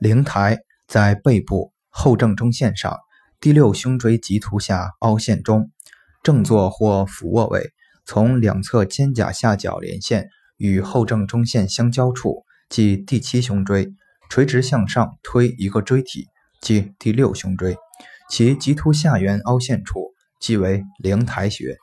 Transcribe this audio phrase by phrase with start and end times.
[0.00, 2.98] 灵台在背部后正中线上
[3.40, 5.72] 第六胸椎棘突下凹陷中
[6.22, 7.72] 正坐或俯卧位
[8.04, 13.92] 从两侧肩胛下角连线与后正中线相交处即第七胸椎
[14.30, 16.28] 垂直向上推一个椎体
[16.60, 17.76] 即第六胸椎
[18.30, 21.76] 其棘突下缘凹陷处即为灵台穴。